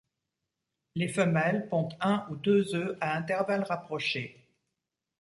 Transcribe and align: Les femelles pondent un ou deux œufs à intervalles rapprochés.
Les 0.95 1.07
femelles 1.09 1.69
pondent 1.69 1.95
un 1.99 2.25
ou 2.31 2.35
deux 2.35 2.73
œufs 2.73 2.97
à 3.01 3.15
intervalles 3.15 3.61
rapprochés. 3.65 4.35